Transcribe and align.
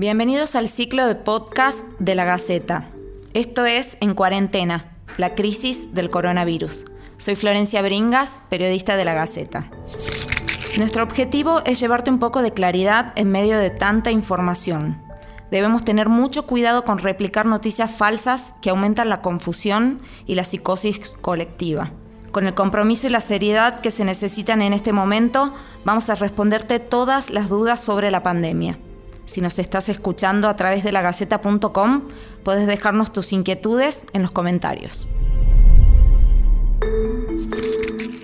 Bienvenidos 0.00 0.56
al 0.56 0.70
ciclo 0.70 1.06
de 1.06 1.14
podcast 1.14 1.80
de 1.98 2.14
la 2.14 2.24
Gaceta. 2.24 2.88
Esto 3.34 3.66
es 3.66 3.98
En 4.00 4.14
Cuarentena, 4.14 4.96
la 5.18 5.34
crisis 5.34 5.92
del 5.92 6.08
coronavirus. 6.08 6.86
Soy 7.18 7.36
Florencia 7.36 7.82
Bringas, 7.82 8.40
periodista 8.48 8.96
de 8.96 9.04
la 9.04 9.12
Gaceta. 9.12 9.70
Nuestro 10.78 11.02
objetivo 11.02 11.60
es 11.66 11.78
llevarte 11.80 12.10
un 12.10 12.18
poco 12.18 12.40
de 12.40 12.54
claridad 12.54 13.12
en 13.14 13.30
medio 13.30 13.58
de 13.58 13.68
tanta 13.68 14.10
información. 14.10 15.02
Debemos 15.50 15.84
tener 15.84 16.08
mucho 16.08 16.46
cuidado 16.46 16.86
con 16.86 16.96
replicar 16.96 17.44
noticias 17.44 17.90
falsas 17.90 18.54
que 18.62 18.70
aumentan 18.70 19.10
la 19.10 19.20
confusión 19.20 20.00
y 20.24 20.34
la 20.34 20.44
psicosis 20.44 21.10
colectiva. 21.20 21.90
Con 22.32 22.46
el 22.46 22.54
compromiso 22.54 23.06
y 23.06 23.10
la 23.10 23.20
seriedad 23.20 23.80
que 23.80 23.90
se 23.90 24.06
necesitan 24.06 24.62
en 24.62 24.72
este 24.72 24.94
momento, 24.94 25.52
vamos 25.84 26.08
a 26.08 26.14
responderte 26.14 26.78
todas 26.78 27.28
las 27.28 27.50
dudas 27.50 27.84
sobre 27.84 28.10
la 28.10 28.22
pandemia. 28.22 28.78
Si 29.30 29.40
nos 29.40 29.60
estás 29.60 29.88
escuchando 29.88 30.48
a 30.48 30.56
través 30.56 30.82
de 30.82 30.90
lagaceta.com, 30.90 32.08
puedes 32.42 32.66
dejarnos 32.66 33.12
tus 33.12 33.32
inquietudes 33.32 34.04
en 34.12 34.22
los 34.22 34.32
comentarios. 34.32 35.06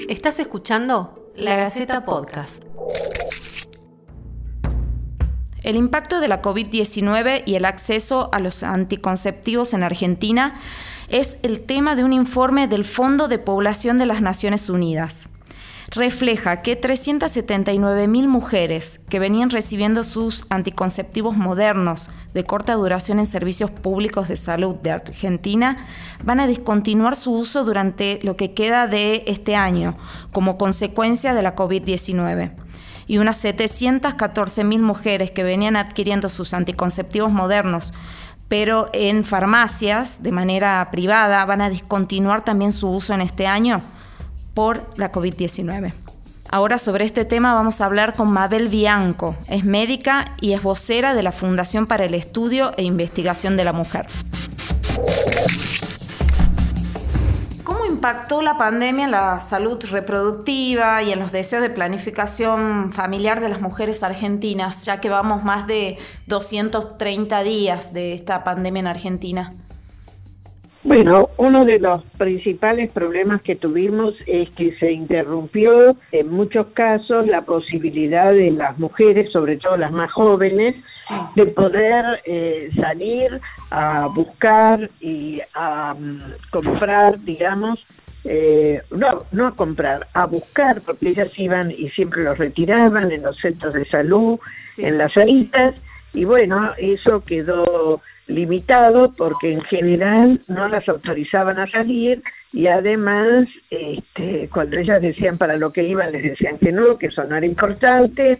Estás 0.09 0.41
escuchando 0.41 1.31
La 1.37 1.55
Gaceta 1.55 2.05
Podcast. 2.05 2.65
El 5.63 5.77
impacto 5.77 6.19
de 6.19 6.27
la 6.27 6.43
COVID-19 6.43 7.45
y 7.47 7.55
el 7.55 7.67
acceso 7.67 8.29
a 8.33 8.41
los 8.41 8.65
anticonceptivos 8.65 9.75
en 9.75 9.85
Argentina 9.85 10.61
es 11.09 11.39
el 11.45 11.61
tema 11.61 11.95
de 11.95 12.03
un 12.03 12.15
informe 12.15 12.67
del 12.67 12.85
Fondo 12.85 13.29
de 13.29 13.39
Población 13.39 13.99
de 13.99 14.07
las 14.07 14.23
Naciones 14.23 14.69
Unidas. 14.69 15.29
Refleja 15.93 16.63
que 16.63 16.81
379.000 16.81 18.27
mujeres 18.27 19.01
que 19.09 19.21
venían 19.21 19.51
recibiendo 19.51 20.03
sus 20.03 20.45
anticonceptivos 20.51 21.37
modernos 21.37 22.11
de 22.35 22.45
corta 22.45 22.75
duración 22.75 23.21
en 23.21 23.27
servicios 23.27 23.71
públicos 23.71 24.27
de 24.27 24.37
salud 24.37 24.75
de 24.77 24.91
Argentina 24.91 25.87
van 26.25 26.41
a 26.41 26.49
discontinuar 26.49 27.15
su 27.15 27.33
uso 27.33 27.65
durante 27.65 28.19
lo 28.25 28.37
que 28.37 28.53
queda 28.53 28.89
de 28.89 29.23
este 29.29 29.55
año 29.55 29.97
como 30.33 30.59
consecuencia 30.59 31.35
de 31.35 31.43
la 31.43 31.55
COVID-19 31.55 32.51
y 33.07 33.19
unas 33.19 33.45
714.000 33.45 34.81
mujeres 34.81 35.31
que 35.31 35.45
venían 35.45 35.77
adquiriendo 35.77 36.29
sus 36.29 36.53
anticonceptivos 36.53 37.31
modernos, 37.31 37.95
pero 38.49 38.91
en 38.93 39.23
farmacias 39.23 40.25
de 40.25 40.33
manera 40.33 40.89
privada 40.91 41.45
van 41.45 41.61
a 41.61 41.71
discontinuar 41.71 42.45
también 42.45 42.73
su 42.73 42.89
uso 42.91 43.15
en 43.15 43.21
este 43.21 43.47
año 43.47 43.83
por 44.57 44.85
la 44.97 45.13
COVID-19. 45.13 45.93
Ahora 46.49 46.79
sobre 46.79 47.05
este 47.05 47.25
tema 47.25 47.55
vamos 47.55 47.81
a 47.81 47.85
hablar 47.85 48.15
con 48.15 48.33
Mabel 48.33 48.67
Bianco. 48.67 49.37
Es 49.49 49.65
médica 49.65 50.35
y 50.41 50.55
es 50.55 50.63
vocera 50.65 51.15
de 51.15 51.23
la 51.23 51.31
Fundación 51.31 51.87
para 51.87 52.07
el 52.07 52.15
Estudio 52.15 52.73
e 52.77 52.83
Investigación 52.83 53.57
de 53.57 53.65
la 53.65 53.73
Mujer 53.73 54.07
impactó 57.97 58.43
la 58.43 58.59
pandemia 58.59 59.07
en 59.07 59.11
la 59.11 59.41
salud 59.41 59.83
reproductiva 59.91 61.03
y 61.03 61.13
en 61.13 61.19
los 61.19 61.33
deseos 61.33 61.63
de 61.63 61.71
planificación 61.71 62.93
familiar 62.93 63.41
de 63.41 63.49
las 63.49 63.61
mujeres 63.61 64.03
argentinas, 64.03 64.85
ya 64.85 65.01
que 65.01 65.09
vamos 65.09 65.43
más 65.43 65.67
de 65.67 65.99
230 66.27 67.43
días 67.43 67.93
de 67.93 68.15
esta 68.15 68.45
pandemia 68.45 68.81
en 68.81 68.87
Argentina? 68.87 69.66
Bueno, 70.87 71.31
uno 71.37 71.65
de 71.65 71.81
los 71.81 72.05
principales 72.17 72.93
problemas 72.93 73.43
que 73.43 73.57
tuvimos 73.57 74.15
es 74.25 74.49
que 74.51 74.73
se 74.77 74.93
interrumpió 74.93 75.97
en 76.13 76.31
muchos 76.31 76.69
casos 76.75 77.27
la 77.27 77.43
posibilidad 77.43 78.33
de 78.33 78.53
las 78.53 78.79
mujeres, 78.79 79.33
sobre 79.33 79.57
todo 79.57 79.77
las 79.77 79.91
más 79.91 80.13
jóvenes, 80.13 80.77
de 81.35 81.47
poder 81.47 82.23
eh, 82.25 82.71
salir 82.81 83.41
a 83.73 84.07
buscar 84.15 84.89
y 85.01 85.41
a 85.55 85.93
mm, 85.93 86.21
comprar, 86.53 87.19
digamos, 87.19 87.85
eh, 88.23 88.81
no, 88.93 89.25
no 89.33 89.49
a 89.49 89.57
comprar, 89.57 90.07
a 90.15 90.27
buscar, 90.27 90.83
porque 90.83 91.09
ellas 91.09 91.33
iban 91.37 91.73
y 91.73 91.89
siempre 91.91 92.23
los 92.23 92.39
retiraban 92.39 93.11
en 93.11 93.23
los 93.23 93.37
centros 93.39 93.75
de 93.75 93.87
salud, 93.87 94.39
en 94.79 94.99
las 94.99 95.13
salitas, 95.13 95.75
y 96.17 96.25
bueno, 96.25 96.73
eso 96.79 97.23
quedó 97.25 98.01
limitado 98.27 99.13
porque 99.13 99.53
en 99.53 99.61
general 99.65 100.41
no 100.49 100.67
las 100.67 100.89
autorizaban 100.89 101.59
a 101.59 101.71
salir 101.71 102.23
y 102.55 102.69
además 102.69 103.47
este, 103.71 104.49
cuando 104.51 104.79
ellas 104.79 105.03
decían 105.03 105.37
para 105.37 105.59
lo 105.59 105.73
que 105.73 105.85
iban 105.85 106.13
les 106.13 106.23
decían 106.23 106.57
que 106.57 106.73
no, 106.73 106.97
que 106.97 107.09
eso 107.09 107.23
no 107.25 107.37
era 107.37 107.45
importante. 107.45 108.39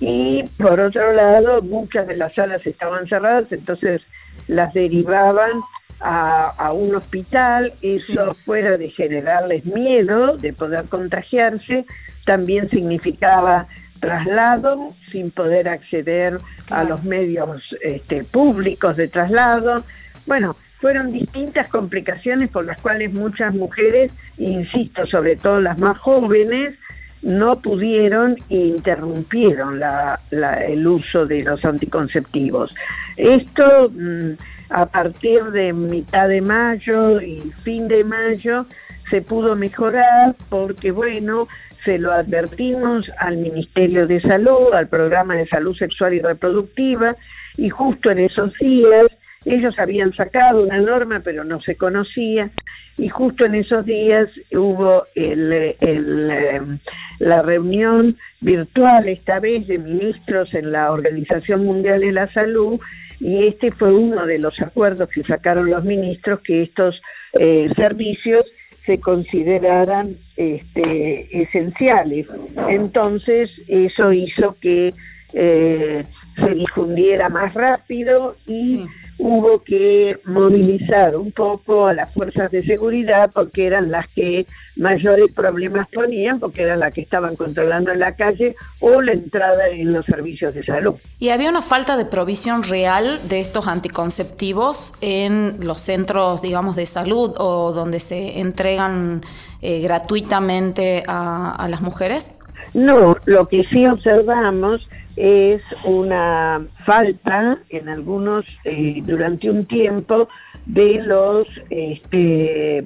Y 0.00 0.42
por 0.58 0.80
otro 0.80 1.12
lado 1.12 1.62
muchas 1.62 2.08
de 2.08 2.16
las 2.16 2.34
salas 2.34 2.66
estaban 2.66 3.06
cerradas 3.06 3.52
entonces 3.52 4.02
las 4.48 4.74
derivaban 4.74 5.60
a, 6.00 6.46
a 6.58 6.72
un 6.72 6.96
hospital, 6.96 7.74
eso 7.80 8.34
fuera 8.34 8.76
de 8.76 8.90
generarles 8.90 9.64
miedo 9.66 10.36
de 10.36 10.52
poder 10.52 10.86
contagiarse, 10.86 11.86
también 12.26 12.68
significaba 12.70 13.68
traslado 14.00 14.94
sin 15.10 15.30
poder 15.30 15.68
acceder 15.68 16.40
a 16.70 16.84
los 16.84 17.04
medios 17.04 17.62
este, 17.82 18.24
públicos 18.24 18.96
de 18.96 19.08
traslado. 19.08 19.84
Bueno, 20.26 20.56
fueron 20.80 21.12
distintas 21.12 21.68
complicaciones 21.68 22.50
por 22.50 22.64
las 22.64 22.80
cuales 22.80 23.12
muchas 23.12 23.54
mujeres, 23.54 24.12
insisto, 24.36 25.06
sobre 25.06 25.36
todo 25.36 25.60
las 25.60 25.78
más 25.78 25.98
jóvenes, 25.98 26.74
no 27.22 27.60
pudieron 27.60 28.36
e 28.48 28.56
interrumpieron 28.56 29.80
la, 29.80 30.20
el 30.30 30.86
uso 30.86 31.26
de 31.26 31.42
los 31.42 31.64
anticonceptivos. 31.64 32.72
Esto 33.16 33.90
mm, 33.90 34.32
a 34.70 34.86
partir 34.86 35.44
de 35.46 35.72
mitad 35.72 36.28
de 36.28 36.40
mayo 36.40 37.20
y 37.20 37.52
fin 37.64 37.88
de 37.88 38.04
mayo 38.04 38.66
se 39.10 39.22
pudo 39.22 39.56
mejorar 39.56 40.34
porque, 40.48 40.90
bueno, 40.90 41.48
se 41.84 41.98
lo 41.98 42.12
advertimos 42.12 43.10
al 43.18 43.38
Ministerio 43.38 44.06
de 44.06 44.20
Salud, 44.20 44.72
al 44.72 44.88
Programa 44.88 45.36
de 45.36 45.46
Salud 45.46 45.76
Sexual 45.76 46.14
y 46.14 46.20
Reproductiva, 46.20 47.16
y 47.56 47.70
justo 47.70 48.10
en 48.10 48.18
esos 48.20 48.52
días 48.58 49.06
ellos 49.44 49.78
habían 49.78 50.12
sacado 50.14 50.62
una 50.62 50.78
norma, 50.80 51.20
pero 51.24 51.44
no 51.44 51.60
se 51.60 51.76
conocía, 51.76 52.50
y 52.98 53.08
justo 53.08 53.44
en 53.44 53.54
esos 53.54 53.86
días 53.86 54.28
hubo 54.52 55.04
el, 55.14 55.76
em, 55.80 56.78
la 57.20 57.42
reunión 57.42 58.16
virtual, 58.40 59.08
esta 59.08 59.38
vez 59.38 59.66
de 59.68 59.78
ministros 59.78 60.52
en 60.54 60.72
la 60.72 60.90
Organización 60.90 61.64
Mundial 61.64 62.00
de 62.00 62.12
la 62.12 62.30
Salud, 62.32 62.80
y 63.20 63.46
este 63.46 63.70
fue 63.72 63.92
uno 63.92 64.26
de 64.26 64.38
los 64.38 64.60
acuerdos 64.60 65.08
que 65.08 65.22
sacaron 65.22 65.70
los 65.70 65.84
ministros, 65.84 66.40
que 66.40 66.62
estos 66.62 67.00
eh, 67.32 67.70
servicios 67.76 68.44
se 68.88 68.98
consideraran 69.00 70.16
este, 70.38 71.42
esenciales. 71.42 72.26
Entonces, 72.70 73.50
eso 73.68 74.14
hizo 74.14 74.56
que 74.62 74.94
eh, 75.34 76.06
se 76.36 76.54
difundiera 76.54 77.28
más 77.28 77.52
rápido 77.52 78.36
y 78.46 78.86
hubo 79.18 79.62
que 79.62 80.16
movilizar 80.24 81.16
un 81.16 81.32
poco 81.32 81.86
a 81.86 81.94
las 81.94 82.12
fuerzas 82.14 82.50
de 82.50 82.62
seguridad 82.62 83.30
porque 83.34 83.66
eran 83.66 83.90
las 83.90 84.06
que 84.14 84.46
mayores 84.76 85.32
problemas 85.32 85.88
ponían, 85.92 86.38
porque 86.38 86.62
eran 86.62 86.80
las 86.80 86.94
que 86.94 87.00
estaban 87.00 87.34
controlando 87.34 87.90
en 87.90 87.98
la 87.98 88.14
calle 88.14 88.54
o 88.80 89.02
la 89.02 89.12
entrada 89.12 89.68
en 89.68 89.92
los 89.92 90.06
servicios 90.06 90.54
de 90.54 90.64
salud. 90.64 90.94
¿Y 91.18 91.30
había 91.30 91.50
una 91.50 91.62
falta 91.62 91.96
de 91.96 92.04
provisión 92.04 92.62
real 92.62 93.18
de 93.28 93.40
estos 93.40 93.66
anticonceptivos 93.66 94.94
en 95.00 95.66
los 95.66 95.80
centros, 95.80 96.40
digamos, 96.40 96.76
de 96.76 96.86
salud 96.86 97.34
o 97.38 97.72
donde 97.72 97.98
se 97.98 98.38
entregan 98.38 99.22
eh, 99.62 99.80
gratuitamente 99.80 101.02
a, 101.08 101.50
a 101.56 101.68
las 101.68 101.80
mujeres? 101.80 102.38
No, 102.74 103.16
lo 103.24 103.48
que 103.48 103.64
sí 103.64 103.86
observamos 103.86 104.86
es 105.18 105.62
una 105.84 106.64
falta 106.86 107.58
en 107.70 107.88
algunos 107.88 108.44
eh, 108.64 109.02
durante 109.04 109.50
un 109.50 109.66
tiempo 109.66 110.28
de 110.64 111.02
los 111.02 111.48
este, 111.70 112.84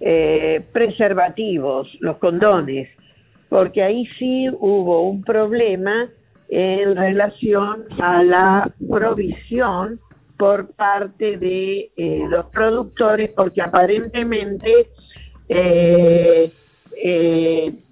eh, 0.00 0.64
preservativos, 0.72 1.88
los 2.00 2.18
condones, 2.18 2.90
porque 3.48 3.82
ahí 3.82 4.06
sí 4.18 4.48
hubo 4.60 5.08
un 5.08 5.22
problema 5.22 6.10
en 6.50 6.96
relación 6.96 7.84
a 7.98 8.22
la 8.24 8.70
provisión 8.86 10.00
por 10.36 10.72
parte 10.72 11.38
de 11.38 11.90
eh, 11.96 12.24
los 12.28 12.46
productores, 12.46 13.32
porque 13.34 13.62
aparentemente 13.62 14.88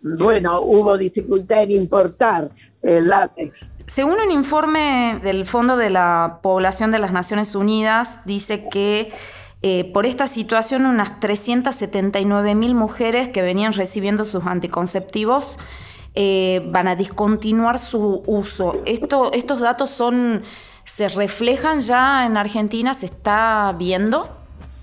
bueno, 0.03 0.61
hubo 0.61 0.99
dificultad 0.99 1.63
en 1.63 1.71
importar 1.73 2.51
el 2.83 3.09
látex 3.09 3.55
según 3.89 4.21
un 4.21 4.31
informe 4.31 5.19
del 5.23 5.47
Fondo 5.47 5.77
de 5.77 5.89
la 5.89 6.41
Población 6.43 6.91
de 6.91 6.99
las 6.99 7.11
Naciones 7.11 7.55
Unidas, 7.55 8.21
dice 8.27 8.69
que 8.71 9.11
eh, 9.63 9.91
por 9.93 10.05
esta 10.05 10.27
situación 10.27 10.85
unas 10.85 11.19
379 11.21 12.55
mil 12.55 12.75
mujeres 12.75 13.31
que 13.31 13.41
venían 13.41 13.73
recibiendo 13.73 14.27
sus 14.27 14.45
anticonceptivos 14.47 15.59
eh, 16.15 16.63
van 16.67 16.87
a 16.87 16.97
discontinuar 16.97 17.79
su 17.79 18.23
uso. 18.27 18.83
Esto, 18.85 19.33
¿Estos 19.33 19.61
datos 19.61 19.89
son, 19.89 20.43
se 20.85 21.09
reflejan 21.09 21.81
ya 21.81 22.27
en 22.27 22.37
Argentina? 22.37 22.93
¿Se 22.93 23.07
está 23.07 23.75
viendo? 23.79 24.29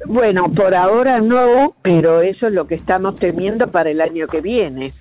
Bueno, 0.07 0.49
por 0.51 0.73
ahora 0.73 1.21
no, 1.21 1.75
pero 1.83 2.21
eso 2.21 2.47
es 2.47 2.53
lo 2.53 2.65
que 2.65 2.75
estamos 2.75 3.17
temiendo 3.17 3.67
para 3.67 3.91
el 3.91 4.01
año 4.01 4.27
que 4.27 4.41
viene. 4.41 4.93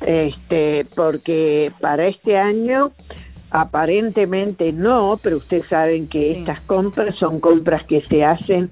Este, 0.00 0.86
porque 0.94 1.72
para 1.80 2.08
este 2.08 2.36
año 2.38 2.92
aparentemente 3.54 4.72
no, 4.72 5.20
pero 5.22 5.36
ustedes 5.36 5.66
saben 5.68 6.08
que 6.08 6.32
estas 6.32 6.60
compras 6.62 7.14
son 7.14 7.38
compras 7.38 7.86
que 7.86 8.00
se 8.08 8.24
hacen 8.24 8.68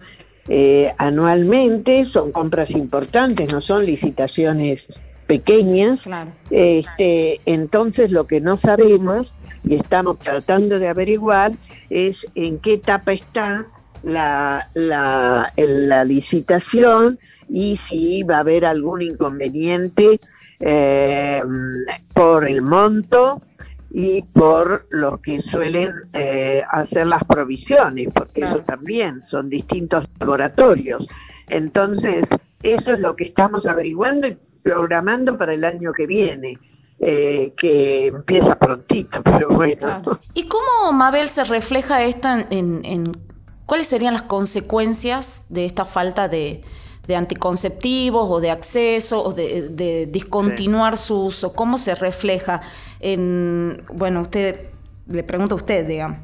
eh, 0.49 0.93
anualmente, 0.99 2.05
son 2.13 2.33
compras 2.33 2.69
importantes, 2.71 3.49
no 3.49 3.61
son 3.61 3.87
licitaciones 3.87 4.81
pequeñas. 5.29 6.01
Este, 6.51 7.39
entonces 7.47 8.11
lo 8.11 8.27
que 8.27 8.41
no 8.41 8.57
sabemos 8.57 9.33
y 9.63 9.77
estamos 9.77 10.19
tratando 10.19 10.81
de 10.81 10.89
averiguar 10.89 11.53
es 11.89 12.17
en 12.35 12.59
qué 12.59 12.75
etapa 12.75 13.13
está 13.13 13.65
la, 14.03 14.67
la, 14.75 15.53
la 15.57 16.05
licitación 16.05 17.21
y 17.49 17.79
si 17.89 18.25
va 18.25 18.39
a 18.39 18.41
haber 18.41 18.65
algún 18.65 19.01
inconveniente 19.01 20.19
eh, 20.59 21.41
por 22.13 22.49
el 22.49 22.63
monto 22.63 23.41
y 23.95 24.23
por 24.23 24.87
lo 24.91 25.21
que 25.21 25.43
suelen 25.51 25.93
eh, 26.15 26.63
hacer 26.71 27.07
las 27.07 27.23
provisiones, 27.25 28.09
porque 28.15 28.41
eso 28.41 28.61
también 28.61 29.23
son 29.31 29.51
distintos 29.51 30.07
laboratorios. 30.19 31.07
Entonces, 31.49 32.25
eso 32.63 32.93
es 32.93 33.01
lo 33.01 33.15
que 33.15 33.25
estamos 33.25 33.67
averiguando 33.67 34.29
y 34.29 34.39
programando 34.63 35.37
para 35.37 35.53
el 35.53 35.65
año 35.65 35.93
que 35.93 36.07
viene. 36.07 36.59
Eh, 37.05 37.53
que 37.61 38.07
empieza 38.07 38.55
prontito, 38.55 39.21
pero 39.25 39.49
bueno. 39.49 40.21
¿Y 40.35 40.47
cómo, 40.47 40.93
Mabel, 40.93 41.29
se 41.29 41.43
refleja 41.43 42.05
esto 42.05 42.29
en, 42.49 42.85
en, 42.85 43.17
cuáles 43.67 43.89
serían 43.89 44.13
las 44.13 44.23
consecuencias 44.23 45.45
de 45.49 45.65
esta 45.65 45.85
falta 45.85 46.29
de, 46.29 46.61
de 47.07 47.17
anticonceptivos 47.17 48.29
o 48.31 48.41
de 48.41 48.51
acceso 48.51 49.23
o 49.23 49.33
de, 49.33 50.07
discontinuar 50.11 50.97
su 50.97 51.27
uso? 51.27 51.53
¿Cómo 51.53 51.79
se 51.79 51.95
refleja 51.95 52.61
en, 53.01 53.83
bueno, 53.93 54.21
usted, 54.21 54.71
le 55.09 55.23
pregunto 55.23 55.55
a 55.55 55.57
usted, 55.57 55.87
digamos. 55.87 56.19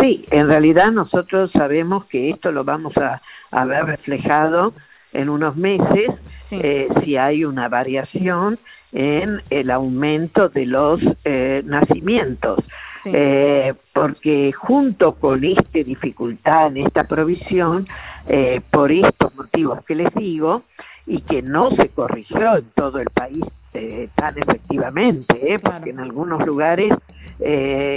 Sí, 0.00 0.24
en 0.30 0.48
realidad 0.48 0.90
nosotros 0.90 1.50
sabemos 1.52 2.06
que 2.06 2.30
esto 2.30 2.50
lo 2.50 2.64
vamos 2.64 2.94
a, 2.96 3.20
ver 3.64 3.84
reflejado 3.84 4.72
en 5.12 5.28
unos 5.28 5.56
meses 5.56 6.10
eh, 6.50 6.88
si 7.04 7.18
hay 7.18 7.44
una 7.44 7.68
variación 7.68 8.58
en 8.92 9.42
el 9.50 9.70
aumento 9.70 10.48
de 10.48 10.66
los 10.66 11.00
eh, 11.24 11.62
nacimientos. 11.64 12.58
Eh, 13.04 13.74
porque 13.92 14.52
junto 14.52 15.16
con 15.16 15.44
esta 15.44 15.80
dificultad 15.84 16.68
en 16.68 16.86
esta 16.86 17.04
provisión, 17.04 17.88
eh, 18.28 18.60
por 18.70 18.92
estos 18.92 19.34
motivos 19.34 19.84
que 19.84 19.94
les 19.94 20.14
digo, 20.14 20.62
y 21.06 21.20
que 21.22 21.42
no 21.42 21.70
se 21.74 21.88
corrigió 21.88 22.56
en 22.56 22.64
todo 22.76 23.00
el 23.00 23.10
país 23.10 23.44
eh, 23.74 24.08
tan 24.14 24.38
efectivamente, 24.38 25.58
porque 25.62 25.90
en 25.90 25.98
algunos 25.98 26.46
lugares, 26.46 26.92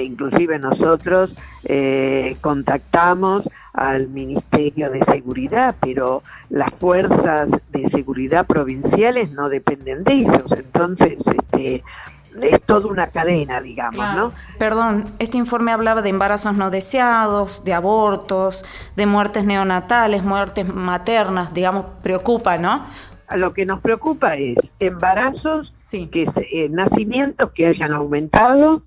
inclusive 0.04 0.58
nosotros 0.58 1.32
contactamos 2.42 3.48
al 3.76 4.08
Ministerio 4.08 4.90
de 4.90 5.04
Seguridad, 5.06 5.76
pero 5.82 6.24
las 6.50 6.74
fuerzas 6.76 7.50
de 7.72 7.90
seguridad 7.90 8.48
provinciales 8.48 9.34
no 9.34 9.50
dependen 9.50 10.04
de 10.04 10.14
ellos, 10.14 10.46
entonces 10.58 11.18
este, 11.26 11.84
es 12.42 12.62
toda 12.64 12.88
una 12.88 13.08
cadena, 13.08 13.62
digamos, 13.62 14.16
¿no? 14.16 14.32
Perdón, 14.58 15.06
este 15.20 15.38
informe 15.38 15.72
hablaba 15.72 16.02
de 16.02 16.10
embarazos 16.10 16.56
no 16.56 16.70
deseados, 16.70 17.64
de 17.64 17.74
abortos, 17.74 18.66
de 18.96 19.06
muertes 19.06 19.46
neonatales, 19.46 20.24
muertes 20.24 20.68
maternas, 20.74 21.54
digamos, 21.54 21.86
preocupa, 22.04 22.58
¿no? 22.58 22.86
Lo 23.36 23.54
que 23.54 23.66
nos 23.66 23.82
preocupa 23.82 24.36
es 24.36 24.58
embarazos, 24.80 25.72
que 26.12 26.28
eh, 26.52 26.70
nacimientos 26.70 27.52
que 27.54 27.68
hayan 27.68 27.94
aumentado, 27.94 28.84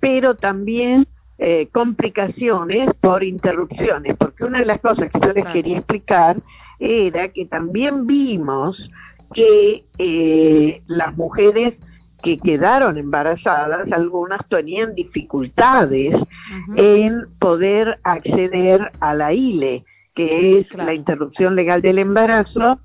pero 0.00 0.34
también 0.34 1.06
eh, 1.38 1.68
complicaciones 1.72 2.90
por 3.00 3.24
interrupciones, 3.24 4.16
porque 4.18 4.44
una 4.44 4.58
de 4.58 4.66
las 4.66 4.80
cosas 4.80 5.10
que 5.10 5.20
yo 5.20 5.32
les 5.32 5.46
quería 5.46 5.78
explicar 5.78 6.36
era 6.78 7.28
que 7.28 7.46
también 7.46 8.06
vimos 8.06 8.76
que 9.32 9.84
eh, 9.98 10.82
las 10.86 11.16
mujeres 11.16 11.74
que 12.24 12.38
quedaron 12.38 12.96
embarazadas, 12.96 13.92
algunas 13.92 14.40
tenían 14.48 14.94
dificultades 14.94 16.14
en 16.74 17.26
poder 17.38 17.98
acceder 18.02 18.90
a 19.00 19.14
la 19.14 19.32
ILE, 19.32 19.84
que 20.14 20.58
es 20.58 20.74
la 20.74 20.94
interrupción 20.94 21.54
legal 21.54 21.82
del 21.82 21.98
embarazo, 21.98 22.80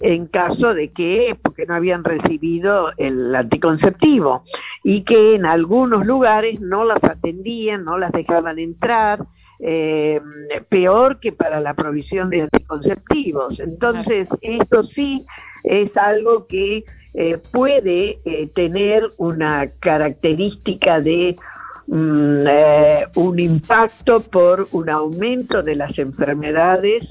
en 0.00 0.26
caso 0.28 0.72
de 0.72 0.88
que, 0.92 1.36
porque 1.42 1.66
no 1.66 1.74
habían 1.74 2.02
recibido 2.02 2.90
el 2.96 3.34
anticonceptivo, 3.34 4.44
y 4.82 5.04
que 5.04 5.34
en 5.34 5.44
algunos 5.44 6.06
lugares 6.06 6.58
no 6.60 6.84
las 6.84 7.04
atendían, 7.04 7.84
no 7.84 7.98
las 7.98 8.12
dejaban 8.12 8.58
entrar, 8.58 9.20
eh, 9.58 10.22
peor 10.70 11.20
que 11.20 11.32
para 11.32 11.60
la 11.60 11.74
provisión 11.74 12.30
de 12.30 12.42
anticonceptivos. 12.42 13.60
Entonces, 13.60 14.30
esto 14.40 14.84
sí 14.84 15.26
es 15.64 15.96
algo 15.96 16.46
que 16.46 16.84
eh, 17.14 17.38
puede 17.52 18.20
eh, 18.24 18.48
tener 18.54 19.02
una 19.18 19.66
característica 19.80 21.00
de 21.00 21.36
mm, 21.86 22.46
eh, 22.48 23.06
un 23.16 23.38
impacto 23.38 24.20
por 24.20 24.68
un 24.72 24.88
aumento 24.88 25.62
de 25.62 25.74
las 25.74 25.98
enfermedades 25.98 27.04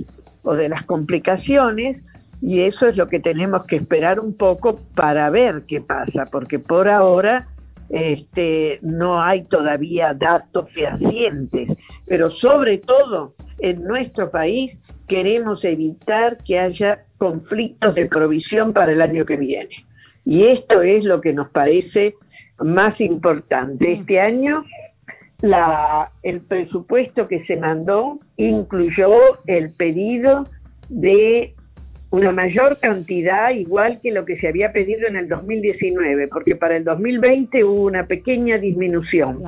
o 0.44 0.56
de 0.56 0.70
las 0.70 0.86
complicaciones 0.86 2.02
y 2.42 2.62
eso 2.62 2.88
es 2.88 2.96
lo 2.96 3.08
que 3.08 3.20
tenemos 3.20 3.68
que 3.68 3.76
esperar 3.76 4.20
un 4.22 4.36
poco 4.36 4.78
para 4.96 5.30
ver 5.30 5.64
qué 5.68 5.82
pasa, 5.82 6.26
porque 6.32 6.58
por 6.60 6.88
ahora 6.88 7.48
este, 7.90 8.80
no 8.82 9.22
hay 9.22 9.44
todavía 9.44 10.14
datos 10.14 10.70
fehacientes, 10.72 11.76
pero 12.06 12.30
sobre 12.32 12.78
todo 12.78 13.34
en 13.58 13.84
nuestro 13.84 14.30
país 14.30 14.78
queremos 15.10 15.64
evitar 15.66 16.38
que 16.46 16.58
haya 16.58 17.04
conflictos 17.18 17.96
de 17.96 18.06
provisión 18.06 18.72
para 18.72 18.94
el 18.94 19.02
año 19.02 19.26
que 19.26 19.36
viene. 19.36 19.76
Y 20.24 20.46
esto 20.48 20.82
es 20.82 21.04
lo 21.04 21.20
que 21.20 21.34
nos 21.34 21.50
parece 21.50 22.16
más 22.60 23.00
importante. 23.02 23.92
Este 23.92 24.22
año 24.22 24.64
la, 25.42 26.12
el 26.24 26.42
presupuesto 26.42 27.28
que 27.28 27.46
se 27.46 27.58
mandó 27.58 28.20
incluyó 28.38 29.12
el 29.48 29.72
pedido 29.72 30.48
de 30.90 31.54
una 32.12 32.32
mayor 32.32 32.78
cantidad, 32.80 33.52
igual 33.52 34.00
que 34.02 34.12
lo 34.12 34.26
que 34.26 34.38
se 34.38 34.48
había 34.48 34.72
pedido 34.72 35.08
en 35.08 35.16
el 35.16 35.28
2019, 35.30 36.28
porque 36.28 36.56
para 36.56 36.76
el 36.76 36.84
2020 36.84 37.64
hubo 37.64 37.84
una 37.84 38.06
pequeña 38.06 38.58
disminución 38.58 39.44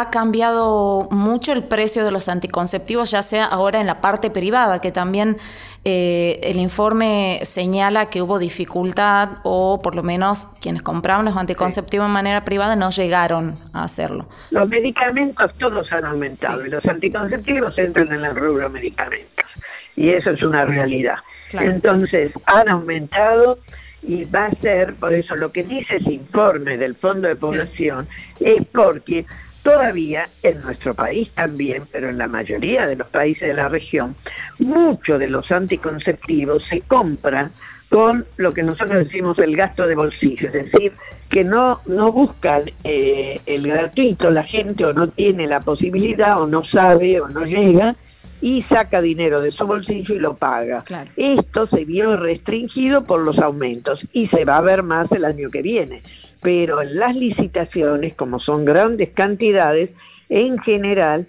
ha 0.00 0.10
cambiado 0.10 1.06
mucho 1.12 1.52
el 1.52 1.62
precio 1.62 2.04
de 2.04 2.10
los 2.10 2.28
anticonceptivos, 2.28 3.12
ya 3.12 3.22
sea 3.22 3.44
ahora 3.44 3.80
en 3.80 3.86
la 3.86 4.00
parte 4.00 4.28
privada, 4.28 4.80
que 4.80 4.90
también 4.90 5.36
eh, 5.84 6.40
el 6.42 6.56
informe 6.56 7.38
señala 7.44 8.10
que 8.10 8.20
hubo 8.20 8.40
dificultad 8.40 9.38
o 9.44 9.80
por 9.80 9.94
lo 9.94 10.02
menos 10.02 10.48
quienes 10.60 10.82
compraban 10.82 11.24
los 11.24 11.36
anticonceptivos 11.36 12.08
de 12.08 12.12
manera 12.12 12.44
privada 12.44 12.74
no 12.74 12.90
llegaron 12.90 13.54
a 13.72 13.84
hacerlo. 13.84 14.26
Los 14.50 14.68
medicamentos 14.68 15.52
todos 15.58 15.86
han 15.92 16.04
aumentado 16.04 16.66
y 16.66 16.70
los 16.70 16.84
anticonceptivos 16.86 17.78
entran 17.78 18.12
en 18.12 18.24
el 18.24 18.34
rubro 18.34 18.68
medicamentos 18.70 19.46
y 19.94 20.10
eso 20.10 20.30
es 20.30 20.42
una 20.42 20.64
realidad. 20.64 21.18
Entonces 21.52 22.32
han 22.46 22.68
aumentado 22.68 23.58
y 24.02 24.24
va 24.24 24.46
a 24.46 24.54
ser, 24.56 24.94
por 24.94 25.14
eso 25.14 25.36
lo 25.36 25.52
que 25.52 25.62
dice 25.62 25.98
ese 25.98 26.14
informe 26.14 26.76
del 26.78 26.96
Fondo 26.96 27.28
de 27.28 27.36
Población 27.36 28.08
es 28.40 28.66
porque 28.72 29.24
Todavía 29.64 30.28
en 30.42 30.60
nuestro 30.60 30.92
país 30.92 31.30
también, 31.32 31.84
pero 31.90 32.10
en 32.10 32.18
la 32.18 32.28
mayoría 32.28 32.86
de 32.86 32.96
los 32.96 33.08
países 33.08 33.48
de 33.48 33.54
la 33.54 33.66
región, 33.66 34.14
muchos 34.58 35.18
de 35.18 35.26
los 35.26 35.50
anticonceptivos 35.50 36.62
se 36.68 36.82
compran 36.82 37.50
con 37.88 38.26
lo 38.36 38.52
que 38.52 38.62
nosotros 38.62 39.06
decimos 39.06 39.38
el 39.38 39.56
gasto 39.56 39.86
de 39.86 39.94
bolsillo, 39.94 40.48
es 40.48 40.52
decir, 40.52 40.92
que 41.30 41.44
no, 41.44 41.80
no 41.86 42.12
buscan 42.12 42.64
eh, 42.84 43.40
el 43.46 43.66
gratuito, 43.66 44.30
la 44.30 44.42
gente 44.42 44.84
o 44.84 44.92
no 44.92 45.08
tiene 45.08 45.46
la 45.46 45.60
posibilidad 45.60 46.42
o 46.42 46.46
no 46.46 46.62
sabe 46.66 47.18
o 47.22 47.28
no 47.30 47.46
llega 47.46 47.96
y 48.42 48.60
saca 48.64 49.00
dinero 49.00 49.40
de 49.40 49.50
su 49.50 49.66
bolsillo 49.66 50.14
y 50.14 50.18
lo 50.18 50.36
paga. 50.36 50.84
Esto 51.16 51.66
se 51.68 51.86
vio 51.86 52.18
restringido 52.18 53.04
por 53.04 53.24
los 53.24 53.38
aumentos 53.38 54.06
y 54.12 54.28
se 54.28 54.44
va 54.44 54.58
a 54.58 54.60
ver 54.60 54.82
más 54.82 55.10
el 55.12 55.24
año 55.24 55.48
que 55.48 55.62
viene 55.62 56.02
pero 56.44 56.82
en 56.82 56.98
las 56.98 57.16
licitaciones, 57.16 58.12
como 58.16 58.38
son 58.38 58.66
grandes 58.66 59.14
cantidades, 59.14 59.88
en 60.28 60.58
general 60.58 61.26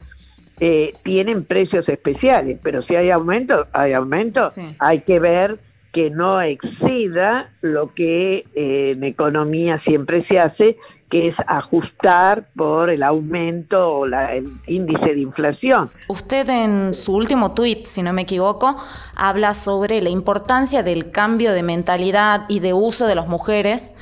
eh, 0.60 0.94
tienen 1.04 1.46
precios 1.46 1.88
especiales, 1.88 2.60
pero 2.62 2.82
si 2.82 2.98
hay 2.98 3.12
aumento, 3.12 3.66
hay 3.72 3.94
aumento, 3.94 4.50
hay 4.78 5.04
que 5.04 5.20
ver 5.20 5.58
que 5.94 6.10
no 6.10 6.42
exceda 6.42 7.50
lo 7.62 7.94
que 7.94 8.44
eh, 8.56 8.92
en 8.92 9.06
economía 9.06 9.80
siempre 9.86 10.26
se 10.28 10.38
hace, 10.38 10.76
que 11.10 11.30
es 11.30 11.36
ajustar 11.48 12.48
por 12.54 12.90
el 12.90 13.02
aumento 13.02 13.88
o 13.88 14.06
el 14.06 14.50
índice 14.68 15.14
de 15.14 15.22
inflación. 15.22 15.86
Usted 16.10 16.50
en 16.50 16.94
su 16.94 17.16
último 17.16 17.54
tuit, 17.54 17.86
si 17.86 18.04
no 18.04 18.12
me 18.12 18.24
equivoco, 18.24 18.76
habla 19.16 19.54
sobre 19.54 20.02
la 20.02 20.10
importancia 20.10 20.84
del 20.84 21.12
cambio 21.12 21.54
de 21.54 21.64
mentalidad 21.64 22.42
y 22.50 22.60
de 22.60 22.74
uso 22.74 23.08
de 23.08 23.16
las 23.16 23.30
mujeres 23.30 23.94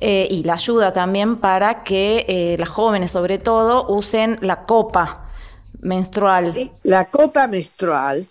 eh, 0.00 0.26
y 0.30 0.44
la 0.44 0.54
ayuda 0.54 0.92
también 0.92 1.36
para 1.36 1.82
que 1.82 2.24
eh, 2.26 2.56
las 2.58 2.70
jóvenes 2.70 3.10
sobre 3.10 3.38
todo 3.38 3.86
usen 3.88 4.38
la 4.40 4.62
copa 4.62 5.26
menstrual. 5.82 6.70
la 6.84 7.06
copa 7.06 7.46
menstrual 7.46 8.26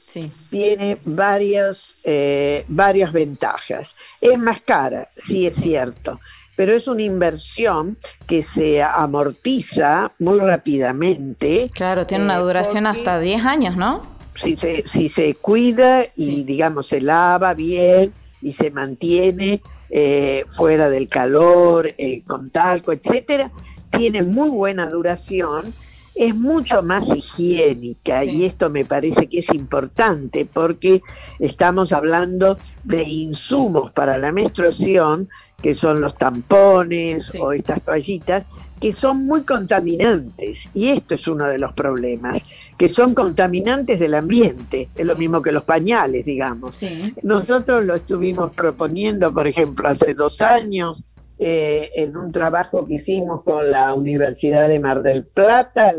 tiene 0.50 0.98
varias, 1.06 1.78
eh, 2.04 2.66
varias 2.68 3.12
ventajas. 3.14 3.88
Es 4.22 4.38
más 4.38 4.62
cara, 4.64 5.10
sí 5.28 5.46
es 5.46 5.56
cierto, 5.58 6.20
pero 6.56 6.76
es 6.76 6.88
una 6.88 7.04
inversión 7.04 7.98
que 8.28 8.46
se 8.54 8.82
amortiza 8.82 10.12
muy 10.20 10.40
rápidamente. 10.40 11.70
Claro, 11.74 12.06
tiene 12.06 12.26
una 12.26 12.40
duración 12.40 12.88
hasta 12.88 13.20
10 13.20 13.46
años, 13.46 13.78
¿no? 13.78 14.02
Si 14.44 14.56
se, 14.56 14.84
si 14.94 15.10
se 15.10 15.36
cuida 15.36 16.06
y, 16.16 16.44
digamos, 16.44 16.88
se 16.88 17.00
lava 17.00 17.54
bien 17.54 18.12
y 18.42 18.54
se 18.54 18.72
mantiene 18.72 19.62
eh, 19.90 20.46
fuera 20.58 20.90
del 20.90 21.08
calor, 21.10 21.94
eh, 21.98 22.22
con 22.26 22.50
talco, 22.50 22.92
etcétera, 22.92 23.52
tiene 23.92 24.22
muy 24.22 24.50
buena 24.50 24.90
duración, 24.90 25.74
es 26.16 26.36
mucho 26.36 26.84
más 26.84 27.04
higiénica 27.08 28.24
y 28.26 28.46
esto 28.46 28.70
me 28.70 28.84
parece 28.84 29.28
que 29.28 29.40
es 29.40 29.50
importante 29.54 30.46
porque 30.46 31.02
estamos 31.40 31.92
hablando 31.94 32.58
de 32.84 33.04
insumos 33.04 33.92
para 33.94 34.18
la 34.18 34.32
menstruación 34.32 35.30
que 35.62 35.76
son 35.76 36.02
los 36.02 36.16
tampones 36.16 37.34
o 37.40 37.54
estas 37.54 37.82
toallitas 37.84 38.46
que 38.80 38.94
son 38.94 39.26
muy 39.26 39.44
contaminantes 39.44 40.58
y 40.74 40.90
esto 40.90 41.16
es 41.16 41.28
uno 41.28 41.48
de 41.48 41.58
los 41.58 41.74
problemas 41.74 42.38
que 42.78 42.90
son 42.94 43.14
contaminantes 43.14 44.00
del 44.00 44.14
ambiente, 44.14 44.88
es 44.96 45.06
lo 45.06 45.16
mismo 45.18 45.42
que 45.42 45.52
los 45.52 45.64
pañales, 45.64 46.26
digamos. 46.26 46.82
Nosotros 47.24 47.84
lo 47.84 47.96
estuvimos 47.96 48.56
proponiendo, 48.56 49.34
por 49.34 49.48
ejemplo, 49.48 49.90
hace 49.90 50.14
dos 50.14 50.40
años, 50.40 50.98
eh, 51.40 51.90
en 51.96 52.16
un 52.16 52.32
trabajo 52.32 52.86
que 52.86 52.96
hicimos 52.96 53.44
con 53.44 53.70
la 53.70 53.94
Universidad 53.94 54.70
de 54.70 54.80
Mar 54.80 55.02
del 55.02 55.26
Plata, 55.26 55.94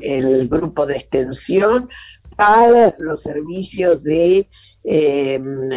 el, 0.00 0.48
grupo 0.48 0.86
de 0.86 0.96
extensión, 0.96 1.88
para 2.36 2.94
los 2.98 3.22
servicios 3.22 4.02
de, 4.02 4.48
em, 4.84 5.68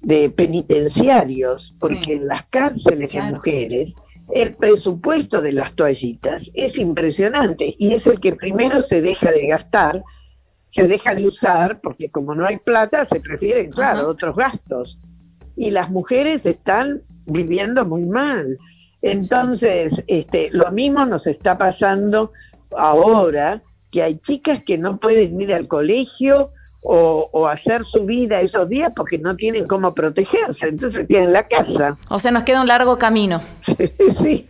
de 0.00 0.30
penitenciarios, 0.30 1.74
porque 1.78 2.14
en 2.14 2.26
las 2.26 2.46
cárceles 2.46 3.12
de 3.12 3.22
mujeres 3.22 3.94
el 4.32 4.54
presupuesto 4.54 5.40
de 5.40 5.52
las 5.52 5.74
toallitas 5.74 6.42
es 6.54 6.76
impresionante 6.76 7.74
y 7.78 7.94
es 7.94 8.06
el 8.06 8.20
que 8.20 8.32
primero 8.32 8.82
se 8.88 9.00
deja 9.00 9.30
de 9.30 9.46
gastar, 9.48 10.02
se 10.74 10.88
deja 10.88 11.14
de 11.14 11.28
usar, 11.28 11.80
porque 11.82 12.10
como 12.10 12.34
no 12.34 12.46
hay 12.46 12.58
plata, 12.58 13.06
se 13.10 13.20
prefieren, 13.20 13.70
claro, 13.70 14.08
otros 14.08 14.34
gastos. 14.34 14.98
Y 15.56 15.70
las 15.70 15.90
mujeres 15.90 16.44
están 16.44 17.02
viviendo 17.26 17.84
muy 17.84 18.04
mal. 18.04 18.58
Entonces, 19.02 19.92
este, 20.08 20.48
lo 20.50 20.72
mismo 20.72 21.04
nos 21.06 21.26
está 21.26 21.56
pasando 21.58 22.32
ahora, 22.76 23.62
que 23.92 24.02
hay 24.02 24.18
chicas 24.20 24.64
que 24.64 24.78
no 24.78 24.98
pueden 24.98 25.40
ir 25.40 25.52
al 25.54 25.68
colegio 25.68 26.50
o, 26.86 27.48
hacer 27.48 27.82
su 27.86 28.04
vida 28.04 28.40
esos 28.40 28.68
días 28.68 28.92
porque 28.94 29.18
no 29.18 29.34
tienen 29.36 29.66
cómo 29.66 29.94
protegerse, 29.94 30.66
entonces 30.68 31.06
tienen 31.08 31.32
la 31.32 31.46
casa. 31.48 31.96
O 32.10 32.18
sea, 32.18 32.30
nos 32.30 32.44
queda 32.44 32.60
un 32.60 32.66
largo 32.66 32.98
camino. 32.98 33.40
sí, 34.22 34.46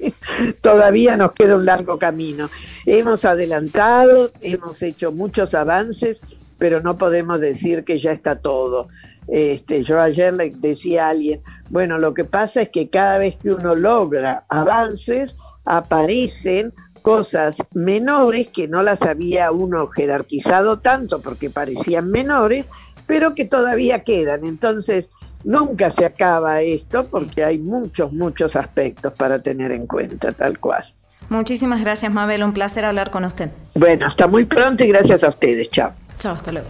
todavía 0.61 1.17
nos 1.17 1.33
queda 1.33 1.57
un 1.57 1.65
largo 1.65 1.99
camino. 1.99 2.51
Hemos 2.87 3.25
adelantado, 3.25 4.31
hemos 4.41 4.83
hecho 4.83 5.13
muchos 5.13 5.55
avances, 5.55 6.19
pero 6.59 6.81
no 6.81 6.99
podemos 6.99 7.41
decir 7.41 7.85
que 7.85 8.01
ya 8.01 8.11
está 8.11 8.37
todo. 8.37 8.89
Este, 9.29 9.85
yo 9.85 10.01
ayer 10.01 10.35
le 10.35 10.51
decía 10.59 11.07
a 11.07 11.11
alguien, 11.11 11.41
bueno, 11.71 11.99
lo 11.99 12.15
que 12.15 12.25
pasa 12.25 12.63
es 12.63 12.71
que 12.71 12.91
cada 12.91 13.19
vez 13.19 13.37
que 13.43 13.53
uno 13.53 13.75
logra 13.75 14.45
avances, 14.49 15.31
aparecen 15.67 16.73
cosas 17.05 17.55
menores 17.75 18.51
que 18.51 18.67
no 18.67 18.83
las 18.83 19.01
había 19.03 19.53
uno 19.53 19.89
jerarquizado 19.89 20.79
tanto 20.79 21.21
porque 21.21 21.51
parecían 21.51 22.11
menores, 22.11 22.65
pero 23.07 23.35
que 23.35 23.45
todavía 23.45 24.05
quedan. 24.05 24.47
Entonces, 24.47 25.05
nunca 25.45 25.93
se 25.99 26.07
acaba 26.07 26.63
esto 26.63 27.05
porque 27.11 27.45
hay 27.45 27.59
muchos, 27.59 28.11
muchos 28.11 28.57
aspectos 28.57 29.13
para 29.19 29.39
tener 29.41 29.71
en 29.73 29.87
cuenta, 29.87 30.33
tal 30.33 30.59
cual. 30.59 30.83
Muchísimas 31.29 31.83
gracias, 31.85 32.11
Mabel. 32.11 32.43
Un 32.43 32.55
placer 32.55 32.87
hablar 32.87 33.11
con 33.11 33.27
usted. 33.27 33.51
Bueno, 33.75 34.07
hasta 34.07 34.27
muy 34.27 34.47
pronto 34.47 34.83
y 34.83 34.89
gracias 34.89 35.23
a 35.23 35.29
ustedes. 35.29 35.69
Chao. 35.73 35.91
Chao, 36.17 36.33
hasta 36.33 36.53
luego. 36.53 36.69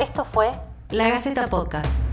Esto 0.00 0.24
fue 0.24 0.48
La 0.90 1.08
Gaceta 1.08 1.46
Podcast. 1.46 2.05